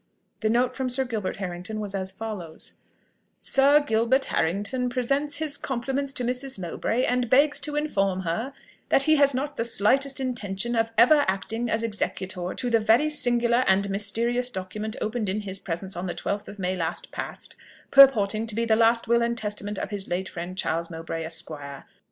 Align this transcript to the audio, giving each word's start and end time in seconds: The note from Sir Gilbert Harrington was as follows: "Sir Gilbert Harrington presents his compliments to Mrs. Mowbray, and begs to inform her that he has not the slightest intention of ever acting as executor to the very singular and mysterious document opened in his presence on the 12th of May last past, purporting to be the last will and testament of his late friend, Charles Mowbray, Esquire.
The 0.39 0.49
note 0.49 0.73
from 0.75 0.89
Sir 0.89 1.05
Gilbert 1.05 1.35
Harrington 1.35 1.79
was 1.79 1.93
as 1.93 2.11
follows: 2.11 2.73
"Sir 3.39 3.79
Gilbert 3.81 4.25
Harrington 4.25 4.89
presents 4.89 5.35
his 5.35 5.59
compliments 5.59 6.11
to 6.15 6.23
Mrs. 6.25 6.57
Mowbray, 6.57 7.03
and 7.05 7.29
begs 7.29 7.59
to 7.59 7.75
inform 7.75 8.21
her 8.21 8.51
that 8.89 9.03
he 9.03 9.17
has 9.17 9.35
not 9.35 9.57
the 9.57 9.63
slightest 9.63 10.19
intention 10.19 10.75
of 10.75 10.89
ever 10.97 11.23
acting 11.27 11.69
as 11.69 11.83
executor 11.83 12.55
to 12.55 12.69
the 12.71 12.79
very 12.79 13.11
singular 13.11 13.63
and 13.67 13.91
mysterious 13.91 14.49
document 14.49 14.95
opened 14.99 15.29
in 15.29 15.41
his 15.41 15.59
presence 15.59 15.95
on 15.95 16.07
the 16.07 16.15
12th 16.15 16.47
of 16.47 16.57
May 16.57 16.75
last 16.75 17.11
past, 17.11 17.55
purporting 17.91 18.47
to 18.47 18.55
be 18.55 18.65
the 18.65 18.75
last 18.75 19.07
will 19.07 19.21
and 19.21 19.37
testament 19.37 19.77
of 19.77 19.91
his 19.91 20.07
late 20.07 20.27
friend, 20.29 20.57
Charles 20.57 20.89
Mowbray, 20.89 21.23
Esquire. 21.25 21.83